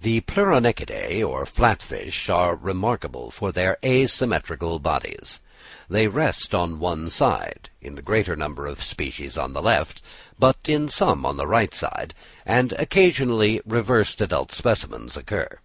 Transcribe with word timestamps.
The 0.00 0.22
Pleuronectidæ, 0.22 1.28
or 1.28 1.44
Flat 1.44 1.82
fish, 1.82 2.30
are 2.30 2.56
remarkable 2.56 3.30
for 3.30 3.52
their 3.52 3.76
asymmetrical 3.84 4.78
bodies. 4.78 5.40
They 5.90 6.08
rest 6.08 6.54
on 6.54 6.78
one 6.78 7.10
side—in 7.10 7.96
the 7.96 8.00
greater 8.00 8.34
number 8.34 8.64
of 8.66 8.82
species 8.82 9.36
on 9.36 9.52
the 9.52 9.60
left, 9.60 10.00
but 10.38 10.56
in 10.70 10.88
some 10.88 11.26
on 11.26 11.36
the 11.36 11.46
right 11.46 11.74
side; 11.74 12.14
and 12.46 12.72
occasionally 12.78 13.60
reversed 13.66 14.22
adult 14.22 14.50
specimens 14.52 15.18
occur. 15.18 15.58